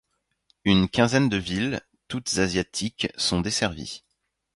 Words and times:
Une 0.65 0.89
quinzaine 0.89 1.29
de 1.29 1.37
villes, 1.37 1.79
toutes 2.07 2.39
asiatiques, 2.39 3.09
sont 3.17 3.39
desservies. 3.41 4.03